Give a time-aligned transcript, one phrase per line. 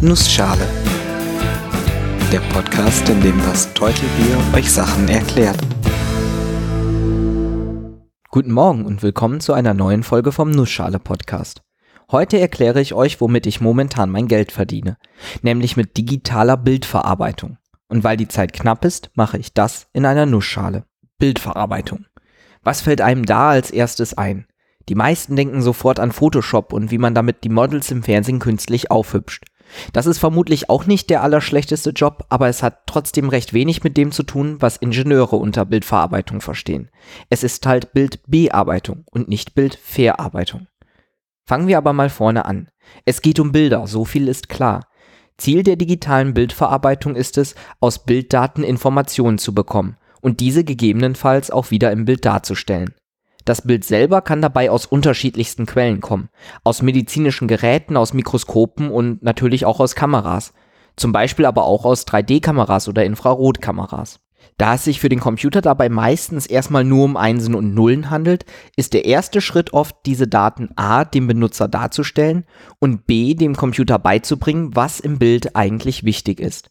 [0.00, 0.64] Nussschale.
[2.30, 5.58] Der Podcast, in dem das Teutelbier euch Sachen erklärt.
[8.30, 11.62] Guten Morgen und willkommen zu einer neuen Folge vom Nussschale Podcast.
[12.12, 14.98] Heute erkläre ich euch, womit ich momentan mein Geld verdiene,
[15.42, 17.58] nämlich mit digitaler Bildverarbeitung.
[17.88, 20.84] Und weil die Zeit knapp ist, mache ich das in einer Nussschale.
[21.18, 22.06] Bildverarbeitung.
[22.62, 24.46] Was fällt einem da als erstes ein?
[24.88, 28.92] Die meisten denken sofort an Photoshop und wie man damit die Models im Fernsehen künstlich
[28.92, 29.44] aufhübscht.
[29.92, 33.96] Das ist vermutlich auch nicht der allerschlechteste Job, aber es hat trotzdem recht wenig mit
[33.96, 36.90] dem zu tun, was Ingenieure unter Bildverarbeitung verstehen.
[37.30, 40.66] Es ist halt Bildbearbeitung und nicht Bildverarbeitung.
[41.46, 42.68] Fangen wir aber mal vorne an.
[43.04, 44.86] Es geht um Bilder, so viel ist klar.
[45.38, 51.70] Ziel der digitalen Bildverarbeitung ist es, aus Bilddaten Informationen zu bekommen und diese gegebenenfalls auch
[51.70, 52.94] wieder im Bild darzustellen.
[53.48, 56.28] Das Bild selber kann dabei aus unterschiedlichsten Quellen kommen.
[56.64, 60.52] Aus medizinischen Geräten, aus Mikroskopen und natürlich auch aus Kameras.
[60.96, 64.20] Zum Beispiel aber auch aus 3D-Kameras oder Infrarotkameras.
[64.58, 68.44] Da es sich für den Computer dabei meistens erstmal nur um Einsen und Nullen handelt,
[68.76, 71.06] ist der erste Schritt oft, diese Daten a.
[71.06, 72.44] dem Benutzer darzustellen
[72.80, 73.32] und b.
[73.32, 76.70] dem Computer beizubringen, was im Bild eigentlich wichtig ist.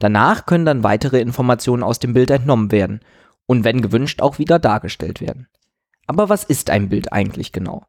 [0.00, 2.98] Danach können dann weitere Informationen aus dem Bild entnommen werden
[3.46, 5.46] und wenn gewünscht auch wieder dargestellt werden.
[6.06, 7.84] Aber was ist ein Bild eigentlich genau?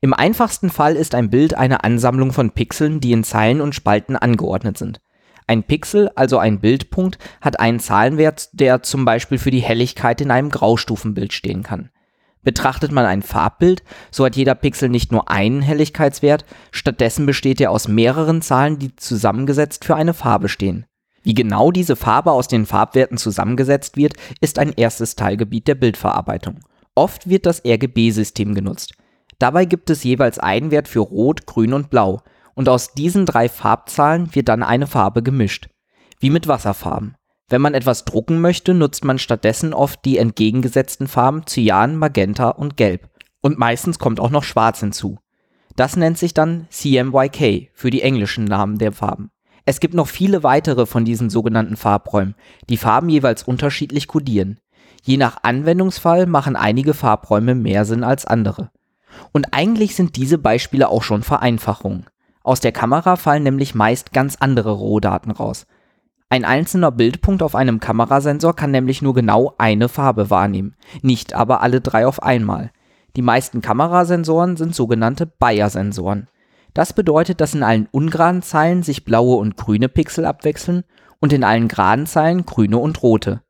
[0.00, 4.16] Im einfachsten Fall ist ein Bild eine Ansammlung von Pixeln, die in Zeilen und Spalten
[4.16, 5.00] angeordnet sind.
[5.46, 10.30] Ein Pixel, also ein Bildpunkt, hat einen Zahlenwert, der zum Beispiel für die Helligkeit in
[10.30, 11.90] einem Graustufenbild stehen kann.
[12.42, 17.70] Betrachtet man ein Farbbild, so hat jeder Pixel nicht nur einen Helligkeitswert, stattdessen besteht er
[17.70, 20.86] aus mehreren Zahlen, die zusammengesetzt für eine Farbe stehen.
[21.22, 26.60] Wie genau diese Farbe aus den Farbwerten zusammengesetzt wird, ist ein erstes Teilgebiet der Bildverarbeitung.
[26.94, 28.94] Oft wird das RGB-System genutzt.
[29.38, 32.20] Dabei gibt es jeweils einen Wert für Rot, Grün und Blau
[32.54, 35.68] und aus diesen drei Farbzahlen wird dann eine Farbe gemischt.
[36.18, 37.16] Wie mit Wasserfarben.
[37.48, 42.76] Wenn man etwas drucken möchte, nutzt man stattdessen oft die entgegengesetzten Farben Cyan, Magenta und
[42.76, 43.08] Gelb.
[43.40, 45.18] Und meistens kommt auch noch Schwarz hinzu.
[45.74, 49.30] Das nennt sich dann CMYK für die englischen Namen der Farben.
[49.64, 52.34] Es gibt noch viele weitere von diesen sogenannten Farbräumen,
[52.68, 54.58] die Farben jeweils unterschiedlich kodieren.
[55.02, 58.70] Je nach Anwendungsfall machen einige Farbräume mehr Sinn als andere.
[59.32, 62.06] Und eigentlich sind diese Beispiele auch schon Vereinfachungen.
[62.42, 65.66] Aus der Kamera fallen nämlich meist ganz andere Rohdaten raus.
[66.30, 71.60] Ein einzelner Bildpunkt auf einem Kamerasensor kann nämlich nur genau eine Farbe wahrnehmen, nicht aber
[71.60, 72.70] alle drei auf einmal.
[73.16, 76.28] Die meisten Kamerasensoren sind sogenannte Bayer-Sensoren.
[76.72, 80.84] Das bedeutet, dass in allen ungeraden Zeilen sich blaue und grüne Pixel abwechseln
[81.20, 83.42] und in allen geraden Zeilen grüne und rote.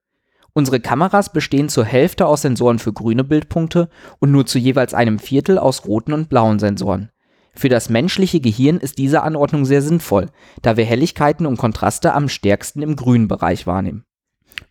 [0.60, 3.88] Unsere Kameras bestehen zur Hälfte aus Sensoren für grüne Bildpunkte
[4.19, 7.09] und nur zu jeweils einem Viertel aus roten und blauen Sensoren.
[7.54, 10.26] Für das menschliche Gehirn ist diese Anordnung sehr sinnvoll,
[10.60, 14.04] da wir Helligkeiten und Kontraste am stärksten im grünen Bereich wahrnehmen.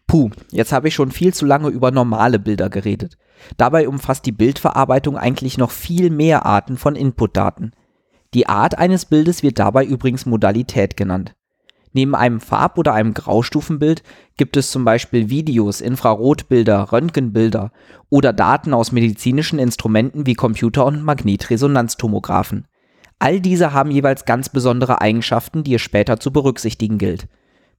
[0.05, 3.17] Puh, jetzt habe ich schon viel zu lange über normale Bilder geredet.
[3.57, 7.73] Dabei umfasst die Bildverarbeitung eigentlich noch viel mehr Arten von Inputdaten.
[8.35, 11.33] Die Art eines Bildes wird dabei übrigens Modalität genannt.
[11.91, 14.03] Neben einem Farb- oder einem Graustufenbild
[14.37, 17.71] gibt es zum Beispiel Videos, Infrarotbilder, Röntgenbilder
[18.09, 22.67] oder Daten aus medizinischen Instrumenten wie Computer- und Magnetresonanztomographen.
[23.17, 27.27] All diese haben jeweils ganz besondere Eigenschaften, die es später zu berücksichtigen gilt.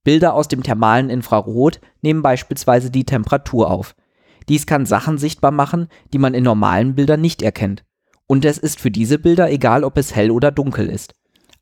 [0.03, 3.94] Bilder aus dem thermalen Infrarot nehmen beispielsweise die Temperatur auf.
[4.48, 7.84] Dies kann Sachen sichtbar machen, die man in normalen Bildern nicht erkennt.
[8.27, 11.15] Und es ist für diese Bilder egal, ob es hell oder dunkel ist.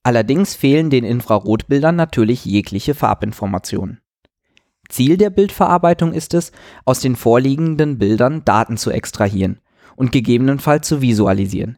[0.08, 4.00] Allerdings fehlen den Infrarotbildern natürlich jegliche Farbinformationen.
[4.88, 6.50] Ziel der Bildverarbeitung ist es,
[6.86, 9.60] aus den vorliegenden Bildern Daten zu extrahieren
[9.96, 11.76] und gegebenenfalls zu visualisieren.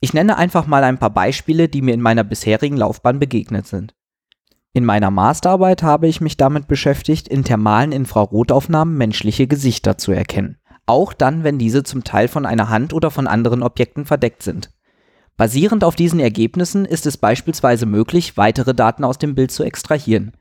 [0.00, 3.94] Ich nenne einfach mal ein paar Beispiele, die mir in meiner bisherigen Laufbahn begegnet sind.
[4.72, 10.56] In meiner Masterarbeit habe ich mich damit beschäftigt, in thermalen Infrarotaufnahmen menschliche Gesichter zu erkennen.
[10.86, 14.70] Auch dann, wenn diese zum Teil von einer Hand oder von anderen Objekten verdeckt sind.
[15.36, 20.32] Basierend auf diesen Ergebnissen ist es beispielsweise möglich, weitere Daten aus dem Bild zu extrahieren.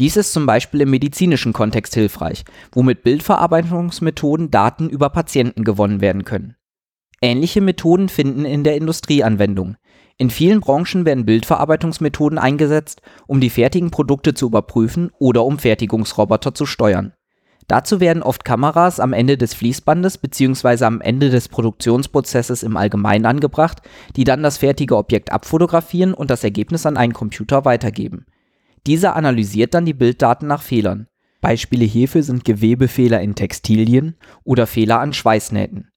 [0.00, 6.00] Dies ist zum Beispiel im medizinischen Kontext hilfreich, wo mit Bildverarbeitungsmethoden Daten über Patienten gewonnen
[6.00, 6.56] werden können.
[7.20, 9.76] Ähnliche Methoden finden in der Industrie Anwendung.
[10.16, 16.54] In vielen Branchen werden Bildverarbeitungsmethoden eingesetzt, um die fertigen Produkte zu überprüfen oder um Fertigungsroboter
[16.54, 17.12] zu steuern.
[17.72, 20.84] Dazu werden oft Kameras am Ende des Fließbandes bzw.
[20.84, 23.80] am Ende des Produktionsprozesses im Allgemeinen angebracht,
[24.14, 28.26] die dann das fertige Objekt abfotografieren und das Ergebnis an einen Computer weitergeben.
[28.86, 31.06] Dieser analysiert dann die Bilddaten nach Fehlern.
[31.40, 35.88] Beispiele hierfür sind Gewebefehler in Textilien oder Fehler an Schweißnähten.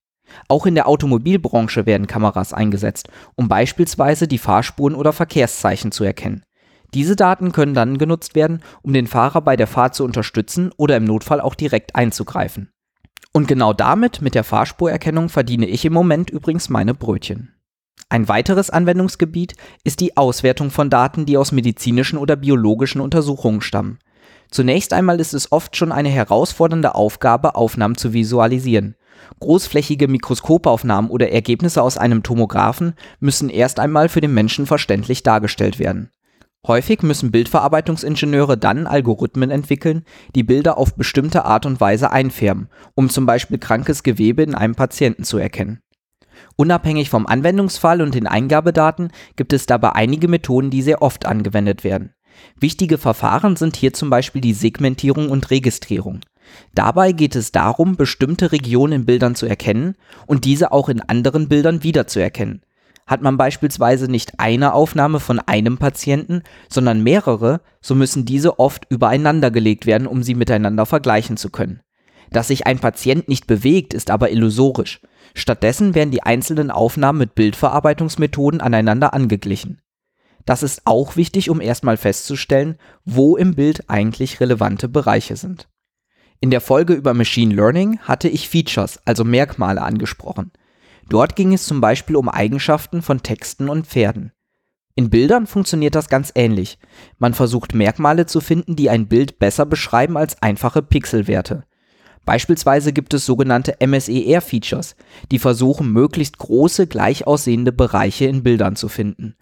[0.48, 6.46] Auch in der Automobilbranche werden Kameras eingesetzt, um beispielsweise die Fahrspuren oder Verkehrszeichen zu erkennen.
[6.94, 10.98] Diese Daten können dann genutzt werden, um den Fahrer bei der Fahrt zu unterstützen oder
[10.98, 12.72] im Notfall auch direkt einzugreifen.
[13.34, 17.54] Und genau damit, mit der Fahrspurerkennung, verdiene ich im Moment übrigens meine Brötchen.
[18.08, 24.00] Ein weiteres Anwendungsgebiet ist die Auswertung von Daten, die aus medizinischen oder biologischen Untersuchungen stammen.
[24.52, 28.96] Zunächst einmal ist es oft schon eine herausfordernde Aufgabe, Aufnahmen zu visualisieren.
[29.40, 35.80] Großflächige Mikroskopaufnahmen oder Ergebnisse aus einem Tomographen müssen erst einmal für den Menschen verständlich dargestellt
[35.80, 36.12] werden.
[36.68, 40.04] Häufig müssen Bildverarbeitungsingenieure dann Algorithmen entwickeln,
[40.34, 44.74] die Bilder auf bestimmte Art und Weise einfärben, um zum Beispiel krankes Gewebe in einem
[44.74, 45.80] Patienten zu erkennen.
[46.56, 51.84] Unabhängig vom Anwendungsfall und den Eingabedaten gibt es dabei einige Methoden, die sehr oft angewendet
[51.84, 52.14] werden.
[52.60, 56.22] Wichtige Verfahren sind hier zum Beispiel die Segmentierung und Registrierung.
[56.74, 59.96] Dabei geht es darum, bestimmte Regionen in Bildern zu erkennen
[60.26, 62.62] und diese auch in anderen Bildern wiederzuerkennen.
[63.08, 68.88] Hat man beispielsweise nicht eine Aufnahme von einem Patienten, sondern mehrere, so müssen diese oft
[68.90, 71.82] übereinander gelegt werden, um sie miteinander vergleichen zu können.
[72.32, 75.02] Dass sich ein Patient nicht bewegt, ist aber illusorisch.
[75.36, 79.82] Stattdessen werden die einzelnen Aufnahmen mit Bildverarbeitungsmethoden aneinander angeglichen.
[80.46, 85.68] Das ist auch wichtig, um erstmal festzustellen, wo im Bild eigentlich relevante Bereiche sind.
[86.40, 90.52] In der Folge über Machine Learning hatte ich Features, also Merkmale angesprochen.
[91.10, 94.32] Dort ging es zum Beispiel um Eigenschaften von Texten und Pferden.
[94.96, 96.80] In Bildern funktioniert das ganz ähnlich.
[97.18, 101.66] Man versucht Merkmale zu finden, die ein Bild besser beschreiben als einfache Pixelwerte.
[102.26, 104.96] Beispielsweise gibt es sogenannte MSER-Features,
[105.32, 109.36] die versuchen, möglichst große, gleich aussehende Bereiche in Bildern zu finden.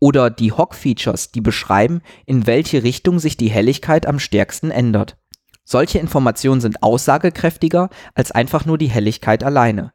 [0.00, 5.16] Oder die Hog-Features, die beschreiben, in welche Richtung sich die Helligkeit am stärksten ändert.
[5.64, 9.92] Solche Informationen sind aussagekräftiger als einfach nur die Helligkeit alleine.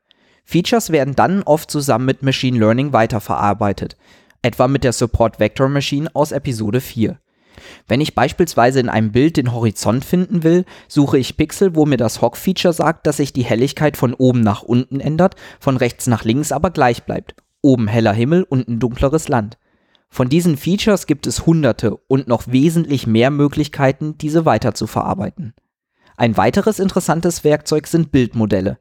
[0.52, 3.96] Features werden dann oft zusammen mit Machine Learning weiterverarbeitet,
[4.42, 7.18] etwa mit der Support Vector Machine aus Episode 4.
[7.88, 11.96] Wenn ich beispielsweise in einem Bild den Horizont finden will, suche ich Pixel, wo mir
[11.96, 16.26] das Hog-Feature sagt, dass sich die Helligkeit von oben nach unten ändert, von rechts nach
[16.26, 17.34] links aber gleich bleibt.
[17.62, 19.58] Oben heller Himmel, unten dunkleres Land.
[20.10, 25.54] Von diesen Features gibt es hunderte und noch wesentlich mehr Möglichkeiten, diese weiter zu verarbeiten.
[26.18, 28.80] Ein weiteres interessantes Werkzeug sind Bildmodelle.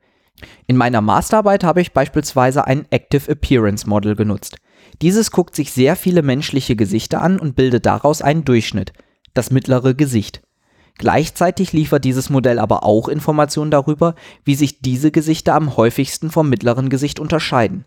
[0.67, 4.57] In meiner Masterarbeit habe ich beispielsweise ein Active Appearance Model genutzt.
[5.03, 8.93] Dieses guckt sich sehr viele menschliche Gesichter an und bildet daraus einen Durchschnitt,
[9.35, 10.43] das mittlere Gesicht.
[10.99, 14.15] Gleichzeitig liefert dieses Modell aber auch Informationen darüber,
[14.45, 17.87] wie sich diese Gesichter am häufigsten vom mittleren Gesicht unterscheiden.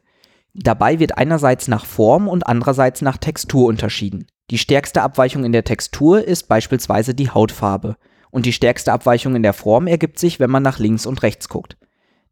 [0.56, 4.26] Dabei wird einerseits nach Form und andererseits nach Textur unterschieden.
[4.52, 7.98] Die stärkste Abweichung in der Textur ist beispielsweise die Hautfarbe
[8.32, 11.50] und die stärkste Abweichung in der Form ergibt sich, wenn man nach links und rechts
[11.50, 11.78] guckt.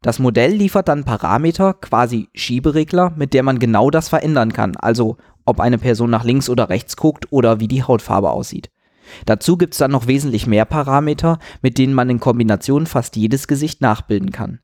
[0.02, 5.16] Das Modell liefert dann Parameter, quasi Schieberegler, mit der man genau das verändern kann, also
[5.44, 8.70] ob eine Person nach links oder rechts guckt oder wie die Hautfarbe aussieht.
[9.26, 13.46] Dazu gibt es dann noch wesentlich mehr Parameter, mit denen man in Kombination fast jedes
[13.46, 14.58] Gesicht nachbilden kann.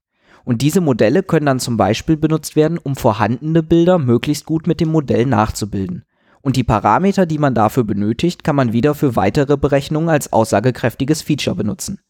[0.44, 4.81] Und diese Modelle können dann zum Beispiel benutzt werden, um vorhandene Bilder möglichst gut mit
[4.81, 6.05] dem Modell nachzubilden.
[6.40, 11.23] Und die Parameter, die man dafür benötigt, kann man wieder für weitere Berechnungen als aussagekräftiges
[11.23, 12.00] Feature benutzen.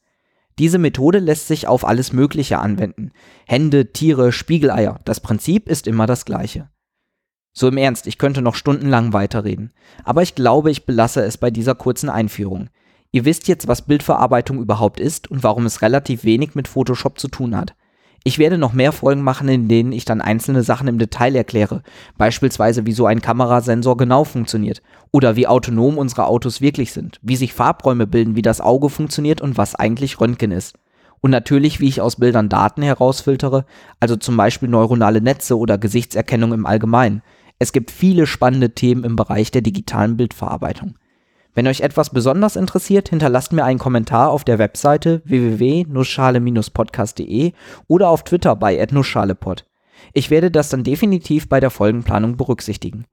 [0.59, 3.13] Diese Methode lässt sich auf alles Mögliche anwenden.
[3.47, 5.01] Hände, Tiere, Spiegeleier.
[5.05, 6.69] Das Prinzip ist immer das gleiche.
[7.53, 9.73] So im Ernst, ich könnte noch stundenlang weiterreden.
[10.05, 12.71] Aber ich glaube, ich belasse es bei dieser kurzen Einführung.
[13.11, 17.29] Ihr wisst jetzt, was Bildverarbeitung überhaupt ist und warum es relativ wenig mit Photoshop zu
[17.29, 17.75] tun hat.
[18.25, 21.83] Ich werde noch mehr Folgen machen, in denen ich dann einzelne Sachen im Detail erkläre,
[22.19, 24.83] beispielsweise wie so ein Kamerasensor genau funktioniert
[25.13, 29.41] oder wie autonom unsere Autos wirklich sind, wie sich Farbräume bilden, wie das Auge funktioniert
[29.41, 30.77] und was eigentlich Röntgen ist.
[31.21, 33.65] Und natürlich, wie ich aus Bildern Daten herausfiltere,
[33.99, 37.23] also zum Beispiel neuronale Netze oder Gesichtserkennung im Allgemeinen.
[37.59, 40.95] Es gibt viele spannende Themen im Bereich der digitalen Bildverarbeitung.
[41.59, 47.53] Wenn euch etwas besonders interessiert, hinterlasst mir einen Kommentar auf der Webseite www.nussschale-podcast.de
[47.89, 49.65] oder auf Twitter bei @nussschalepod.
[50.13, 53.07] Ich werde das dann definitiv bei der Folgenplanung berücksichtigen.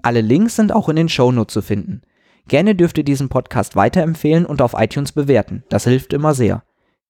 [0.00, 2.00] Alle Links sind auch in den Shownotes zu finden.
[2.48, 5.62] Gerne dürft ihr diesen Podcast weiterempfehlen und auf iTunes bewerten.
[5.68, 6.62] Das hilft immer sehr.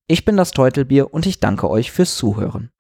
[0.09, 2.73] Ich bin das Teutelbier und ich danke euch fürs Zuhören.